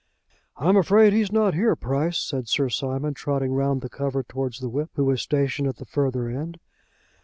"I'm 0.57 0.77
afraid 0.77 1.13
he's 1.13 1.31
not 1.31 1.53
here, 1.53 1.75
Price," 1.75 2.17
said 2.17 2.47
Sir 2.47 2.69
Simon, 2.69 3.13
trotting 3.13 3.53
round 3.53 3.81
the 3.81 3.87
cover 3.89 4.23
towards 4.23 4.57
the 4.59 4.67
whip, 4.67 4.89
who 4.95 5.05
was 5.05 5.21
stationed 5.21 5.67
at 5.67 5.77
the 5.77 5.85
further 5.85 6.27
end. 6.27 6.59